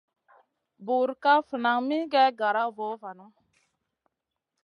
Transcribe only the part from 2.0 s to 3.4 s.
gue gara vu nanu.